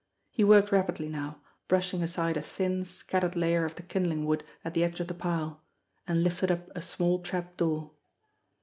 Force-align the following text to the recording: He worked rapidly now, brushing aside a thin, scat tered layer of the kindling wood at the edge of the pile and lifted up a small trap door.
He 0.31 0.43
worked 0.43 0.71
rapidly 0.71 1.07
now, 1.09 1.41
brushing 1.67 2.01
aside 2.01 2.35
a 2.35 2.41
thin, 2.41 2.83
scat 2.85 3.21
tered 3.21 3.35
layer 3.35 3.65
of 3.65 3.75
the 3.75 3.83
kindling 3.83 4.25
wood 4.25 4.43
at 4.65 4.73
the 4.73 4.83
edge 4.83 4.99
of 4.99 5.05
the 5.05 5.13
pile 5.13 5.61
and 6.07 6.23
lifted 6.23 6.49
up 6.49 6.71
a 6.75 6.81
small 6.81 7.19
trap 7.19 7.55
door. 7.55 7.91